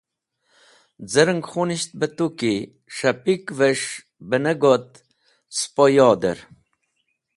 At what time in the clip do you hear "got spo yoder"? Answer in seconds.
4.61-6.39